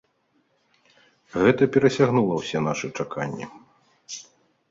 Гэта 1.41 1.67
перасягнула 1.75 2.33
ўсе 2.39 2.57
нашы 2.67 2.87
чаканні. 3.03 3.45